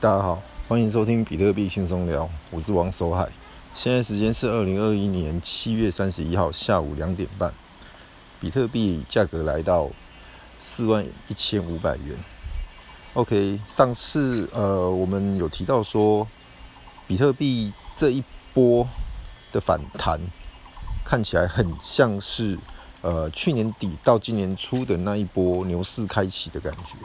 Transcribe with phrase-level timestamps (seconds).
[0.00, 3.26] 大家好，欢迎收听比特币轻松聊，我是王守海。
[3.74, 7.52] 现在时间是二零二一年七月三十一号下午两点半，
[8.38, 9.88] 比特币价格来到
[10.60, 12.16] 四万一千五百元。
[13.14, 16.26] OK，上次呃我们有提到说，
[17.06, 18.22] 比特币这一
[18.52, 18.86] 波
[19.52, 20.20] 的反弹
[21.04, 22.58] 看起来很像是
[23.00, 26.96] 呃去年底到今年初的那一波牛市开启的感觉。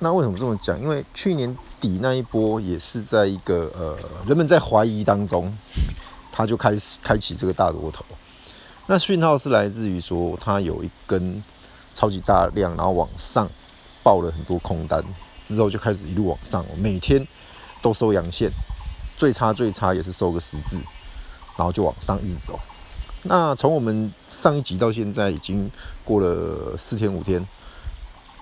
[0.00, 0.78] 那为什么这么讲？
[0.80, 5.56] 因为去年底那一波也是在一个呃人们在怀疑当中，
[6.32, 8.04] 它就开始开启这个大多头。
[8.86, 11.42] 那讯号是来自于说它有一根
[11.94, 13.48] 超级大量，然后往上
[14.02, 15.02] 爆了很多空单，
[15.42, 17.26] 之后就开始一路往上，每天
[17.80, 18.50] 都收阳线，
[19.16, 20.76] 最差最差也是收个十字，
[21.56, 22.58] 然后就往上一直走。
[23.22, 25.70] 那从我们上一集到现在已经
[26.04, 27.46] 过了四天五天，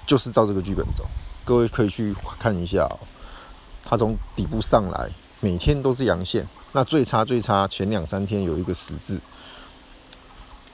[0.07, 1.07] 就是照这个剧本走。
[1.45, 2.99] 各位可以去看一下哦，
[3.85, 5.11] 它从底部上来，
[5.41, 6.47] 每天都是阳线。
[6.73, 9.21] 那最差最差前两三天有一个十字，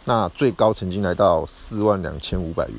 [0.05, 2.77] 那最高曾经来到四万两千五百元。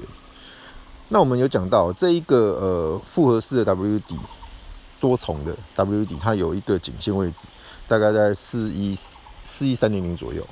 [1.10, 4.16] 那我们有讲到这一个呃复合式的 W 底
[5.02, 7.48] 多重的 W 底，它有一个颈线位置，
[7.88, 8.96] 大概在四一
[9.44, 10.46] 四一三零零左右。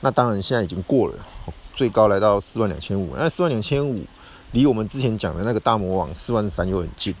[0.00, 1.14] 那当然现在已经过了，
[1.74, 3.16] 最高来到四万两千五。
[3.16, 4.04] 那四万两千五。
[4.52, 7.14] 离我们之前讲的那个大魔王四万三又很近，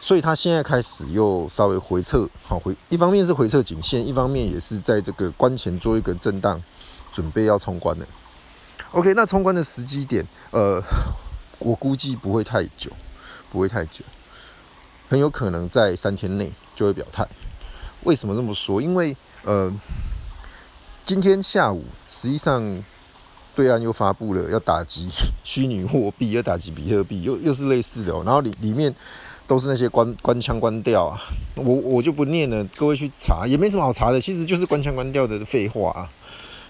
[0.00, 6.62] 所以它现在开始又稍微回撤，好回，一方面是回撤颈线，一方面也是在这个关前做一个震荡，
[7.10, 8.06] 准备要冲关的。
[8.92, 10.82] OK，那冲关的时机点，呃，
[11.58, 12.90] 我估计不会太久，
[13.50, 14.04] 不会太久，
[15.08, 17.26] 很有可能在三天内就会表态。
[18.04, 18.82] 为什么这么说？
[18.82, 19.72] 因为呃，
[21.04, 22.84] 今天下午实际上。
[23.56, 25.08] 对岸又发布了要打击
[25.42, 28.12] 虚拟货币，要打击比特币，又又是类似的。
[28.22, 28.94] 然后里里面
[29.46, 31.18] 都是那些关关枪关调啊，
[31.54, 36.08] 我我就不念了，各位去查也没什么好查的，其实就是关枪关调的废话啊。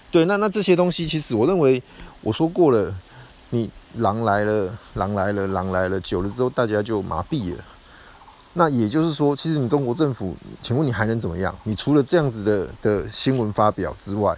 [0.09, 1.83] 对，那那这些东西其实我认为
[2.21, 2.95] 我说过了，
[3.49, 7.63] 你狼来了，狼来了，狼来了，久了之后大家就麻痹了。
[8.53, 11.53] 那也就是说，其实你中国政府，请问你还能怎么样？
[11.63, 14.35] 你除了这样子的的新闻发表之外，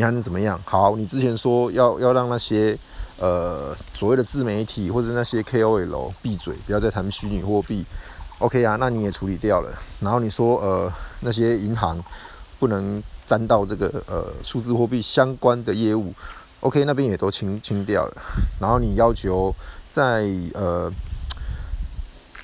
[0.00, 0.58] 你还能怎么样？
[0.64, 2.74] 好，你之前说要要让那些
[3.18, 7.84] 呃所谓的自媒体或者那些 KOL 闭嘴，不要再谈虚拟货币。
[8.38, 9.70] OK 啊，那你也处理掉了。
[10.00, 10.90] 然后你说呃
[11.20, 12.02] 那些银行
[12.58, 16.14] 不能沾到这个呃数字货币相关的业务
[16.60, 18.16] ，OK 那边也都清清掉了。
[18.58, 19.54] 然后你要求
[19.92, 20.90] 在呃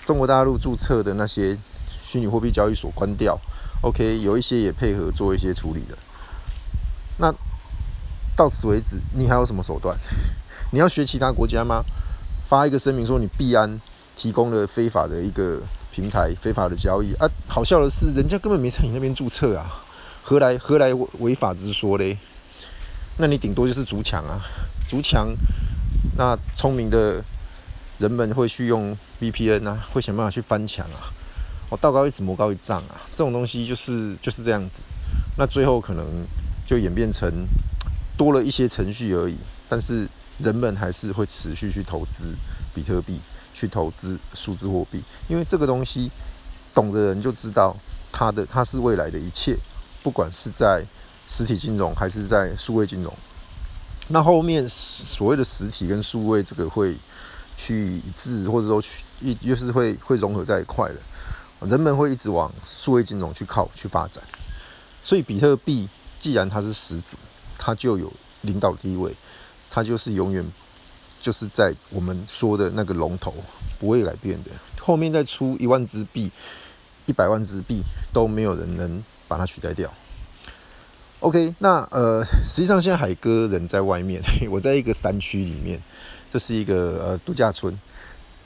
[0.04, 1.56] 中国大陆注册的那些
[1.88, 3.38] 虚拟货币交易所关掉
[3.80, 5.96] ，OK 有一些也配合做一些处理的。
[7.18, 7.32] 那
[8.36, 9.96] 到此为止，你还有什么手段？
[10.72, 11.82] 你要学其他国家吗？
[12.48, 13.80] 发一个声明说你币安
[14.16, 15.60] 提供了非法的一个
[15.90, 17.26] 平台，非法的交易啊！
[17.48, 19.66] 好笑的是，人家根本没在你那边注册啊，
[20.22, 22.18] 何来何来违法之说嘞？
[23.18, 24.40] 那你顶多就是筑墙啊，
[24.88, 25.28] 筑墙。
[26.18, 27.24] 那聪明的
[27.98, 31.08] 人们会去用 VPN 啊，会想办法去翻墙啊。
[31.70, 34.82] 哦，道高一尺，魔高一丈啊，这种东西就是就是这样子。
[35.38, 36.04] 那最后可能。
[36.66, 37.30] 就演变成
[38.18, 39.36] 多了一些程序而已，
[39.68, 40.06] 但是
[40.38, 42.34] 人们还是会持续去投资
[42.74, 43.20] 比特币，
[43.54, 46.10] 去投资数字货币，因为这个东西
[46.74, 47.76] 懂的人就知道
[48.10, 49.56] 它的它是未来的一切，
[50.02, 50.82] 不管是在
[51.28, 53.14] 实体金融还是在数位金融。
[54.08, 56.96] 那后面所谓的实体跟数位这个会
[57.56, 58.90] 去一致，或者说去
[59.20, 64.22] 一又是会会融合在一块的，人们会一直往数位金融去靠去发展，
[65.04, 65.88] 所以比特币。
[66.26, 67.16] 既然它是始祖，
[67.56, 69.14] 它就有领导地位，
[69.70, 70.44] 它就是永远
[71.22, 73.32] 就是在我们说的那个龙头，
[73.78, 74.50] 不会改变的。
[74.80, 76.28] 后面再出一万只币、
[77.06, 77.80] 一百万只币，
[78.12, 79.88] 都没有人能把它取代掉。
[81.20, 84.20] OK，那呃，实际上现在海哥人在外面，
[84.50, 85.80] 我在一个山区里面，
[86.32, 86.74] 这是一个
[87.06, 87.72] 呃度假村。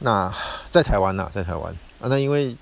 [0.01, 0.31] 那
[0.71, 2.55] 在台湾呐、在台湾啊，那因为。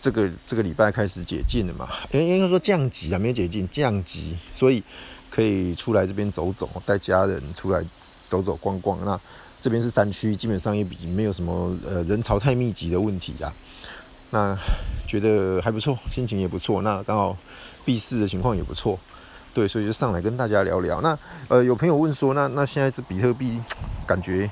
[0.00, 1.86] 这个这个礼拜开始解禁了嘛？
[2.12, 4.82] 应应该说降级啊，没有解禁，降级，所以
[5.28, 7.84] 可以出来这边走走，带家人出来
[8.26, 8.98] 走走逛逛。
[9.04, 9.20] 那
[9.60, 13.52] 这边是山区，基本上也比没有什么呃人潮太密集的问题啊。
[14.30, 14.56] 那
[15.06, 16.80] 觉得还不错，心情也不错。
[16.80, 17.36] 那刚好
[17.84, 18.98] 币市的情况也不错，
[19.52, 21.02] 对，所以就上来跟大家聊聊。
[21.02, 21.18] 那
[21.48, 23.60] 呃，有朋友问说，那那现在是比特币
[24.06, 24.50] 感觉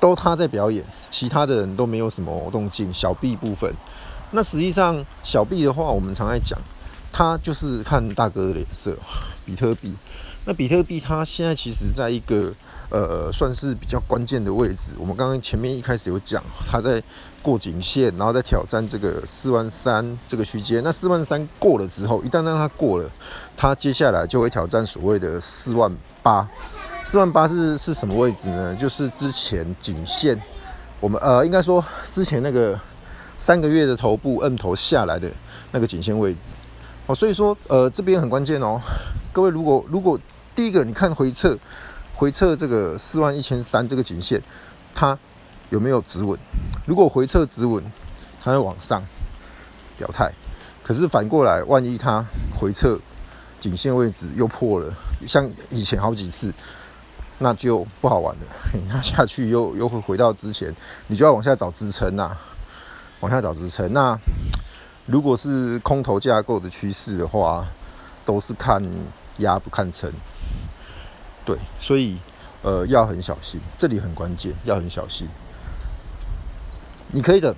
[0.00, 3.72] 都他在表演，其他的人都没有什么动静，小币部分。
[4.32, 6.58] 那实际上，小币的话，我们常爱讲，
[7.12, 8.96] 它就是看大哥的脸色。
[9.44, 9.94] 比特币，
[10.44, 12.52] 那比特币它现在其实在一个
[12.90, 14.92] 呃算是比较关键的位置。
[14.98, 17.02] 我们刚刚前面一开始有讲，它在
[17.42, 20.80] 过颈线，然后再挑战这个四万三这个区间。
[20.84, 23.10] 那四万三过了之后，一旦让它过了，
[23.56, 25.92] 它接下来就会挑战所谓的四万
[26.22, 26.48] 八。
[27.02, 28.74] 四万八是是什么位置呢？
[28.76, 30.40] 就是之前颈线，
[31.00, 31.84] 我们呃应该说
[32.14, 32.80] 之前那个
[33.42, 35.28] 三个月的头部摁头下来的
[35.72, 36.38] 那个颈线位置。
[37.08, 38.80] 哦，所以说呃这边很关键哦。
[39.32, 40.16] 各位如果如果
[40.54, 41.58] 第一个你看回撤，
[42.14, 44.40] 回撤这个四万一千三这个颈线，
[44.94, 45.18] 它
[45.70, 46.38] 有没有止稳？
[46.86, 47.82] 如果回撤止稳，
[48.40, 49.02] 它会往上
[49.98, 50.32] 表态。
[50.84, 52.24] 可是反过来，万一它
[52.56, 52.96] 回撤
[53.58, 54.94] 颈线位置又破了，
[55.26, 56.54] 像以前好几次。
[57.38, 58.42] 那就不好玩了，
[58.88, 60.72] 那下去又又会回到之前，
[61.08, 62.30] 你就要往下找支撑呐，
[63.22, 63.90] 往下找支撑。
[63.92, 64.16] 那
[65.06, 67.66] 如果是空头架构的趋势的话，
[68.24, 68.82] 都是看
[69.38, 70.12] 压不看撑，
[71.44, 72.18] 对，所以
[72.62, 75.26] 呃要很小心，这里很关键，要很小心。
[77.10, 77.54] 你可以等，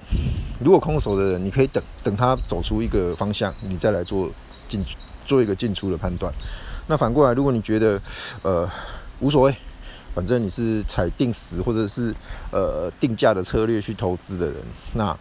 [0.61, 4.31] 如果空手的人，你可以等等他走出一个方向，你再来做
[4.69, 4.85] 进
[5.27, 6.33] 做一个进出的判断。
[6.87, 8.01] 那反过来，如果你觉得
[8.43, 8.71] 呃
[9.21, 9.57] 无所谓。
[10.15, 12.15] 反正你是采定时或者是
[12.53, 14.55] 呃定价的策略去投资的人，
[14.93, 15.19] 那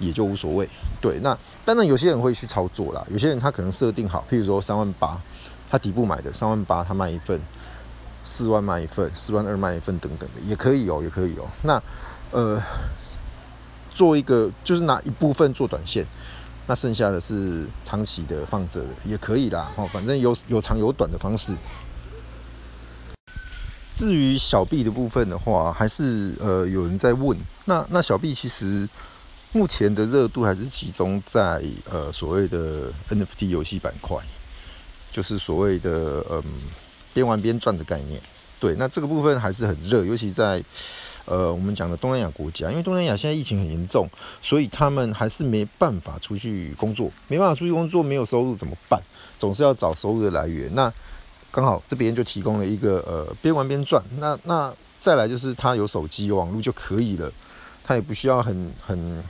[0.00, 0.68] 也就无所谓。
[1.00, 5.16] 对，那当然有些人会去操作啦，有些人他可能设定好，譬如说三万八，
[5.70, 7.40] 他底部买的三万八，他卖一份，
[8.24, 11.46] 四万卖一份，四万二卖一份等等的，也可以哦，也可以哦。
[11.62, 11.80] 那
[12.32, 12.60] 呃，
[13.94, 16.06] 做一个就是拿一部分做短线，
[16.66, 19.70] 那剩下的是长期的放着的，也可以啦。
[19.76, 21.54] 哦，反正有有长有短的方式。
[23.92, 27.36] 至于小币的部分的话，还是呃有人在问。
[27.66, 28.88] 那那小币其实
[29.52, 34.16] 目前的热度还是集中在呃所谓的 NFT 游戏板块，
[35.10, 36.42] 就是所谓的嗯
[37.12, 38.20] 边玩边赚的概念。
[38.60, 40.62] 对，那这个部分还是很热，尤其在
[41.24, 44.08] 呃我们讲的东南亚国家，因为东南亚现在疫情很严重，
[44.42, 49.00] 所以他们还是没办法出去工作，没办法出去工作，没有收入怎么办？
[49.38, 50.72] 总是要找收入的来源。
[50.74, 50.92] 那
[51.50, 57.32] 刚好这边就提供了一个呃边玩边赚，那那再来就是他有手机有网络就可以了，
[57.82, 59.24] 他也不需要很很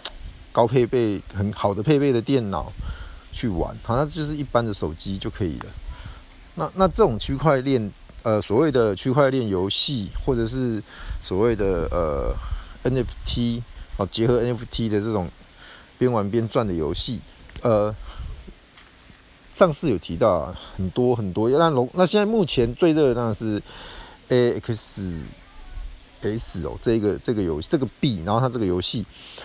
[0.61, 2.71] 高配备很好的配备的电脑
[3.33, 5.67] 去玩，好像就是一般的手机就可以了。
[6.57, 7.91] 那那这种区块链
[8.25, 10.83] 呃所谓的区块链游戏或者是
[11.23, 12.35] 所谓的呃
[12.85, 13.63] NFT
[13.97, 15.31] 哦结合 NFT 的这种
[15.99, 17.21] 边玩边赚的游戏
[17.63, 17.95] 呃。
[19.55, 23.63] 上次有提到啊，很多很多，那龙那现在目前最热的当然是
[24.29, 25.21] A X
[26.23, 29.05] S 哦，这个这个游戏这个币，然后它这个游戏，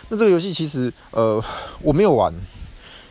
[0.10, 1.44] 那这个游戏其实呃
[1.81, 2.33] 我没有玩，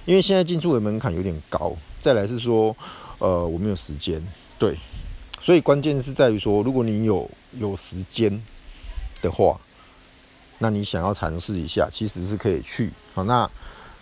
[0.04, 2.76] 因为现在进驻的门槛有点高，再来是说
[3.18, 4.22] 呃我没有时间，
[4.58, 4.76] 对，
[5.40, 8.42] 所以关键是在于说，如果你有有时间
[9.22, 9.58] 的话，
[10.58, 12.90] 那你想要尝试一下，其实是可以去。
[13.14, 13.50] 好，那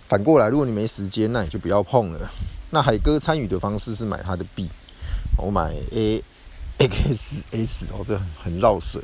[0.09, 2.31] 反过来，如果你没时间，那你就不要碰了。
[2.71, 4.69] 那海哥参与的方式是买他的币，
[5.39, 6.23] 我买 A
[6.79, 9.01] X S 哦，这很绕舌。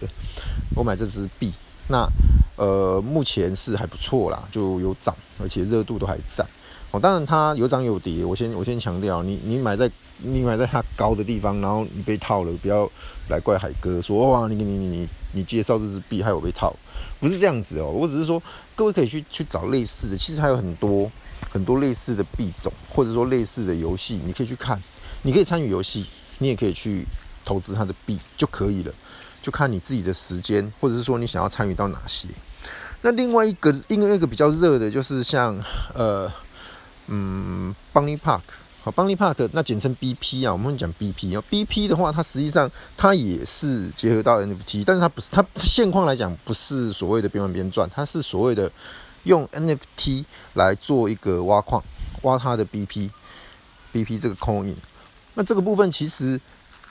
[0.75, 1.53] 我买这只币，
[1.88, 2.09] 那
[2.56, 6.44] 呃目前是还不错啦，就有涨，而且热度都还在。
[6.91, 12.91] 哦，当然它有涨有跌，我先我先强调，你你买在你买在它高的地方，然后你被套了，不要
[13.29, 16.75] 来怪海哥说哇你你你你你介绍这只币害我被套，
[17.20, 18.43] 不是这样子哦，我只是说
[18.75, 21.11] 各位可以去去找类似的，其实还有很多。
[21.50, 24.79] 很多类似的币种，或者说类似的游戏，你可以去看，
[25.22, 26.05] 你可以参与游戏，
[26.39, 27.06] 你也可以去
[27.48, 28.93] 投资它的币就可以了，
[29.40, 32.28] 就看你自己的时间，或者是说你想要参与到哪些。
[33.00, 35.58] 那另外一个，另外一个比较热的就是像
[35.94, 36.31] 呃，
[37.06, 38.43] 嗯，Bunny Park，
[38.82, 48.70] 好，Bunny Park，那简称 BP 啊，我们讲 BP 啊，BP 的话，它实际上它也是结合到 NFT，但是它不是，它现况来讲不是所谓的边玩边赚，它是所谓的。
[49.24, 50.24] 用 NFT
[50.55, 51.82] 来做一个挖矿，
[52.22, 54.76] 挖它的 BP，BP 这个 coin。
[55.34, 56.40] 那这个部分其实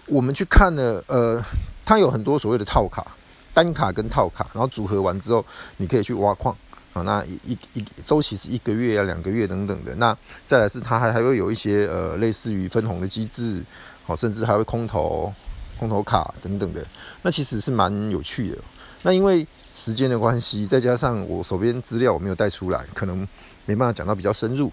[0.07, 1.43] 我们去看了，呃，
[1.85, 3.05] 它有很多所谓的套卡，
[3.53, 5.45] 单卡跟套卡，然后组合完之后，
[5.77, 6.55] 你可以去挖矿
[6.93, 7.01] 啊。
[7.01, 9.93] 那一一一周期是一个月啊、两个月等等的。
[9.95, 13.61] 那再来是它还还会有一些呃类似于分红的机制，
[14.05, 15.33] 好，甚至还会空投
[15.77, 16.85] 空投卡等等的。
[17.21, 18.57] 那其实是蛮有趣的。
[19.03, 23.27] 那因为时间的关系，再加上我手边资料我没有带出来，可能
[23.65, 24.71] 没办法讲到比较深入。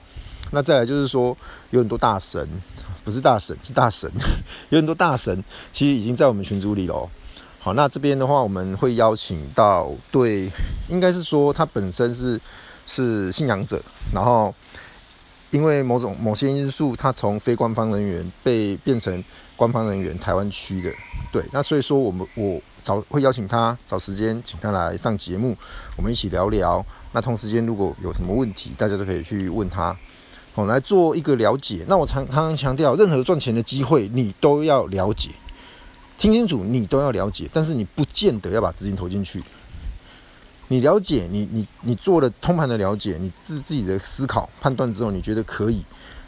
[0.51, 1.37] 那再来就是说，
[1.71, 2.49] 有很多大神，
[3.05, 4.11] 不是大神，是大神，
[4.71, 7.09] 有很多大神，其实已经在我们群组里了。
[7.61, 10.51] 好，那这边的话，我们会邀请到对，
[10.89, 12.41] 应该是说他本身是
[12.87, 13.83] 是信仰者，
[14.13, 14.55] 然后
[15.51, 19.23] 因为某种某些因素，他从非官方人员被变成
[19.57, 20.91] 官方人员，台湾区的。
[21.33, 25.57] 对，那所以说我们我找会邀请他找时间请他来上节目，
[25.97, 26.85] 我们一起聊聊。
[27.13, 29.97] 那同时间如果有什么问题，大家都可以去问他，
[30.55, 31.85] 哦来做一个了解。
[31.89, 35.31] 那我常常常强调，任何赚钱的机会你都要了解，
[36.17, 39.43] 听清楚，你都要了解，但是你不见得要把资金投进去。
[40.69, 45.85] 你了解，你你你做了通盘的了解，你自自己的思考判断之后，你觉得可以，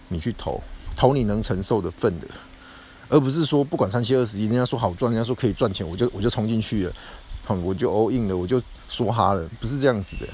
[0.09, 0.61] 你去投，
[0.95, 2.27] 投你能承受的份的。
[3.09, 6.93] 而不是说不管三七二十一，人家说好赚，人家说可以赚钱，我就我就冲进去了，
[7.45, 10.27] 好，我就 all in 了，我就梭哈了，不是这样子的。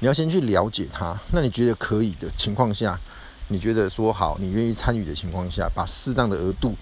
[0.00, 2.98] 你要先去了解它，那你觉得可以的情况下，
[3.48, 6.74] 你觉得说好，你愿意参与的情况下，把适当的额度，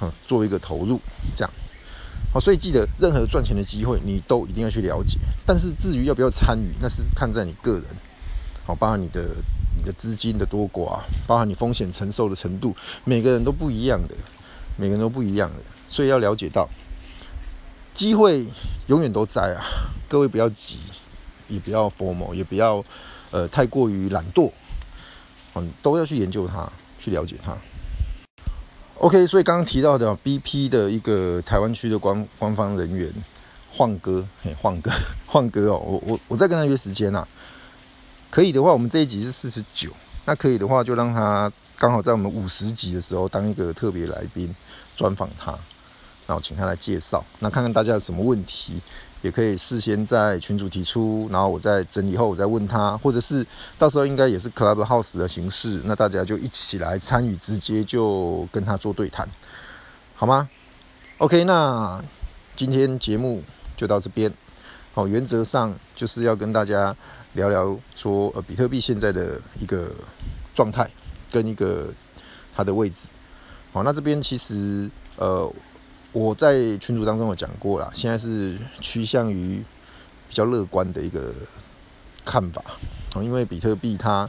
[0.00, 1.00] 嗯，做一个投入，
[1.34, 1.50] 这样。
[2.32, 5.18] 好，所以记得任何赚钱的机会，你都一定要去了解。
[5.46, 7.84] 但是至于要不要参与，那是看在你个人，
[8.64, 9.22] 好，包含你的
[9.76, 14.14] 你的资金的多寡，包含你风险承受的程度，每个人都不一样的。
[14.78, 15.56] 每个人都不一样的，
[15.90, 16.66] 所以要了解到，
[17.92, 18.46] 机会
[18.86, 19.60] 永远都在啊！
[20.08, 20.78] 各位不要急，
[21.46, 22.82] 也不要 FOMO，也不要
[23.30, 24.50] 呃太过于懒惰，
[25.54, 27.56] 嗯，都要去研究它，去了解它。
[28.98, 33.12] OK，所以刚刚提到的 BP 的一个台湾区的官官方人员，
[33.70, 34.90] 晃哥，嘿，晃哥，
[35.26, 37.26] 晃哥哦，我我我再跟他约时间呐，
[38.30, 39.90] 可以的话，我们这一集是四十九，
[40.24, 41.50] 那可以的话就让他。
[41.78, 44.54] 刚好在我们五十集的时候当一个特别来宾
[44.94, 45.50] 专访他，
[46.28, 48.80] 然后请他来介绍，那看看大家有什么问题，
[49.22, 53.46] 也可以事先在群主提出，然后我在整理后我再问他，或者是
[53.78, 59.26] 到时候应该也是 Clubhouse 的形式，那大家就一起来参与，直接就跟他做对谈，
[60.14, 60.50] 好吗
[61.18, 62.04] ？OK，那
[62.54, 63.42] 今天节目
[63.76, 64.30] 就到这边，
[64.92, 66.94] 好，原则上就是要跟大家
[67.32, 69.90] 聊聊说，呃，比特币现在的一个
[70.54, 70.90] 状态。
[71.32, 71.88] 跟一个
[72.54, 73.08] 它的位置，
[73.72, 75.50] 好，那这边其实呃，
[76.12, 79.62] 我在群组当中有讲过啦，现在是趋向于
[80.28, 81.32] 比较乐观的一个
[82.24, 82.62] 看法，
[83.16, 84.28] 因为比特币它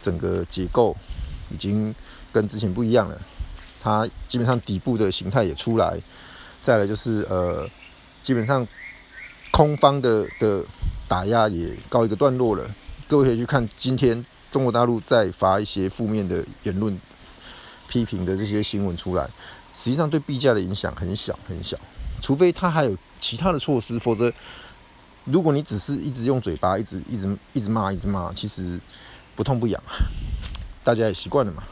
[0.00, 0.96] 整个结构
[1.50, 1.94] 已经
[2.32, 3.20] 跟之前不一样了，
[3.82, 5.98] 它基本上底部的形态也出来，
[6.62, 7.68] 再来就是呃，
[8.22, 8.66] 基本上
[9.50, 10.64] 空方的的
[11.08, 12.68] 打压也告一个段落了，
[13.08, 14.24] 各位可以去看今天。
[14.50, 16.96] 中国大陆在发一些负面的言论、
[17.88, 19.28] 批评的这些新闻出来，
[19.74, 21.76] 实际上对币价的影响很小很小，
[22.22, 24.32] 除非他还有其他的措施，否则
[25.24, 28.80] 如果你只是一直用嘴巴，一直一直一直骂，一直骂，其实
[29.36, 29.82] 不痛不痒，
[30.82, 31.62] 大家也习惯了嘛。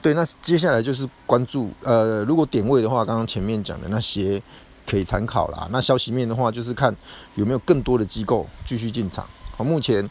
[0.00, 4.40] 对，那接下来就是关注，呃，如果点位的话，刚刚前面讲的那些
[4.86, 5.68] 可以参考啦。
[5.70, 6.96] 那消息面的话，就是看
[7.34, 9.26] 有没有更多的机构继续进场。
[9.56, 10.08] 好，目前。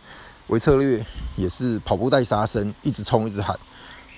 [0.47, 3.53] 维策略也是跑步带杀生，一直冲，一直喊。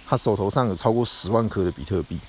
[0.05, 2.19] 他手头上有超过十万颗的比特币，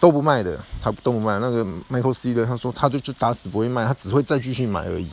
[0.00, 1.38] 都不卖的，他都不卖。
[1.38, 5.08] 那个 Michael Saylor 他说，他就就打死不会卖，他只会再继续买而已。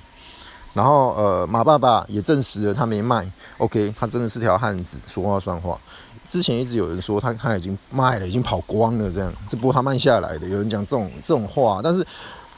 [0.74, 3.32] 然后呃，马爸爸也证实了他没卖。
[3.58, 5.80] OK，他真的是条汉子，说话算话。
[6.27, 10.48] 之前一直有人说他他已经卖了，已经跑光了这样，这波他卖下来的。
[10.48, 12.06] 有人讲这种这种话，但是。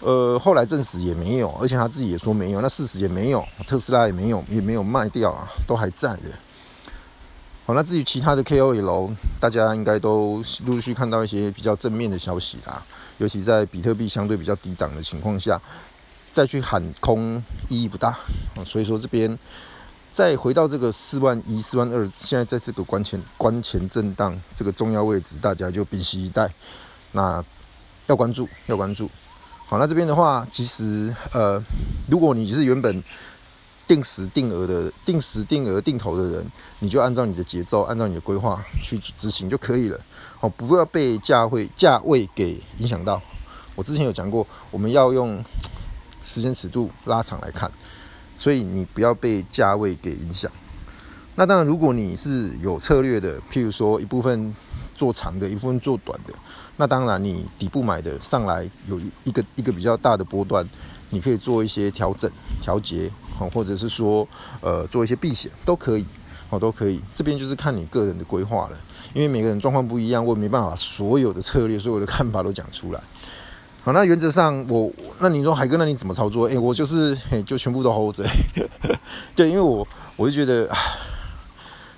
[0.02, 6.24] 呃，后来证实也没有，而且他自己也说没有，那事实也没有，特斯拉也没有，也没有卖掉啊，都还在的。
[7.68, 12.80] 好，那至于其他的 KOL，大家应该都陆续看到一些比较正面的消息啦，
[13.18, 15.60] 尤其在比特币相对比较低档的情况下，
[16.32, 18.16] 再去喊空意义不大。
[18.64, 19.36] 所以说这边
[20.12, 26.48] 再回到这个四万一、四万二，现在在这个关前关前震荡这个重要位置，大家就屏息以待。
[27.14, 27.44] 那
[28.06, 29.10] 要关注，要关注。
[29.66, 31.60] 好，那这边的话，其实呃，
[32.08, 33.04] 如果你是原本
[33.88, 36.46] 定时定额的、定时定额定投的人，
[36.80, 40.00] 你就按照你的节奏、按照你的规划去执行就可以了。
[40.40, 43.22] 好，不要被价位价位给影响到。
[43.76, 45.44] 我之前有讲过，我们要用
[46.24, 47.72] 时间尺度拉长来看，
[48.38, 50.52] 所以你不要被价位给影响。
[51.36, 54.56] 那当然，如果你是有策略的，譬如说一部分
[54.96, 56.34] 做长的，一部分做短的。
[56.78, 60.66] 那当然，你底部买的上来有一个一个比较大的波段，
[61.10, 64.28] 你可以做一些调整、调节，或者是说，
[64.62, 66.06] 呃，做一些避险都可以，
[66.50, 67.02] 哦，都可以。
[67.16, 68.78] 这边就是看你个人的规划了，
[69.14, 73.02] 因为每个人状况不一样，我也没办法所有的策略、所有的看法都讲出来。
[73.84, 76.48] 好，那原则上我，那你说海哥，那你怎么操作？
[76.48, 78.24] 诶、我就是，嘿，就全部都 hold 着。
[79.36, 80.68] 对，因为我我就觉得，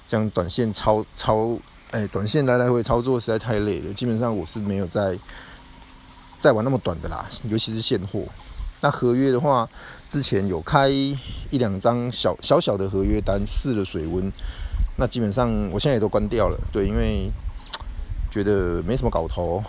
[0.08, 1.58] 这样短线操操。
[1.91, 5.17] 哎，短线来来回操作实在太累了，基本上我是没有在
[6.41, 8.24] 在玩那么短的啦，尤其是现货。
[8.81, 9.67] 那合约的话，
[10.10, 14.31] 之前有开一两张小小小的合约单试了水温，
[14.98, 16.57] 那基本上我现在也都关掉了。
[16.72, 17.31] 对，因为
[18.29, 19.63] 觉得没什么搞头，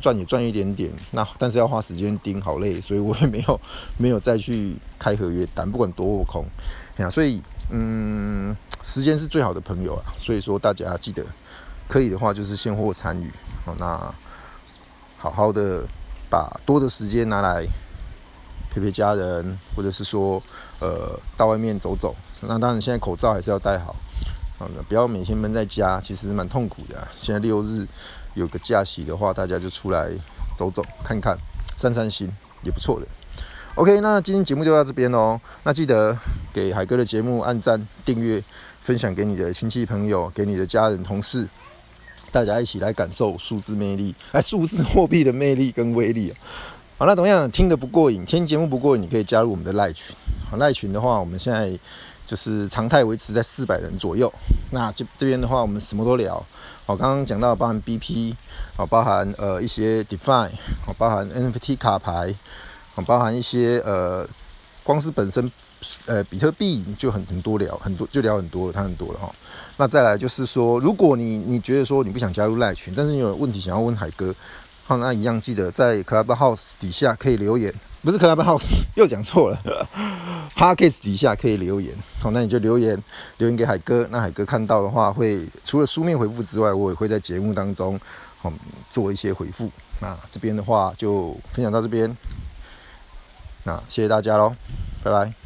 [0.00, 3.60] 赚也赚一点点，那但是要花时间盯，好累，所以我也没有
[3.98, 6.46] 没有再去开合约单，不管多或空，
[6.96, 11.24] 哎呀，所以嗯，时间是最好的朋友啊，所以说大家记得
[11.88, 13.30] 可以的话就是现货参与，
[13.66, 14.14] 哦，那
[15.18, 15.84] 好好的
[16.30, 17.66] 把多的时间拿来
[18.74, 20.42] 陪陪家人，或者是说
[20.80, 23.94] 呃到外面走走，那当然现在口罩还是要戴好。
[24.58, 27.06] 好的，不要每天闷在家，其实蛮痛苦的。
[27.20, 27.86] 现在六日
[28.34, 30.10] 有个假期的话，大家就出来
[30.56, 31.36] 走走、看看、
[31.76, 33.06] 散散心，也不错的。
[33.74, 35.40] OK，那今天节目就到这边喽。
[35.64, 36.16] 那记得
[36.52, 38.42] 给海哥的节目按赞、订阅、
[38.80, 41.48] 分享给你的亲戚朋友、给你的家人、同事，
[42.30, 46.32] 大家一起来感受数字魅力，哎，数字货币的魅力跟威力。
[46.96, 50.14] 好，那同样听得不过瘾，听节目不过瘾，你可以加入我们的赖群。
[50.50, 51.78] 好，赖群的话，我们现在。
[52.26, 54.32] 就是常态维持在四百人左右。
[54.70, 56.42] 那这这边的话，我们什么都聊。
[56.86, 58.34] 好，刚刚讲到包含 BP，
[58.74, 60.48] 好，包含呃一些 Define，
[60.86, 62.34] 好，包含 NFT 卡牌，
[62.94, 64.26] 好，包含一些呃，
[64.82, 65.52] 光是本身
[66.06, 69.30] 呃比特币就很很多聊，很多就聊很多了，它很多了哈。
[69.76, 74.34] 那再来就是说，如果你你觉得说你不想加入赖群，但是你有问题想要问海哥，
[74.86, 77.72] 好，那一样记得在 Clubhouse 底下可以留言。
[78.02, 79.88] 不是 Clubhouse， 又讲错了。
[80.54, 83.02] Podcast 底下可以留言，好，那你就留言
[83.38, 84.06] 留言给海哥。
[84.10, 87.98] 那海哥看到的话，会除了书面回复之外，我也会在节目当中，
[88.44, 88.52] 嗯
[88.92, 89.70] 做一些回复。
[90.00, 92.14] 那这边的话就分享到这边，
[93.64, 94.54] 那谢谢大家喽，
[95.02, 95.43] 拜拜。